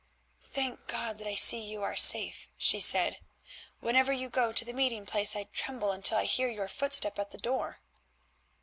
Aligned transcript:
"Thank 0.51 0.87
God 0.87 1.19
that 1.19 1.27
I 1.27 1.35
see 1.35 1.59
you 1.63 1.83
safe," 1.95 2.49
she 2.57 2.79
said. 2.79 3.19
"Whenever 3.81 4.11
you 4.11 4.29
go 4.31 4.51
to 4.51 4.65
the 4.65 4.73
Meeting 4.73 5.05
place 5.05 5.35
I 5.35 5.43
tremble 5.53 5.91
until 5.91 6.17
I 6.17 6.25
hear 6.25 6.49
your 6.49 6.67
footsteps 6.67 7.19
at 7.19 7.29
the 7.29 7.37
door." 7.37 7.77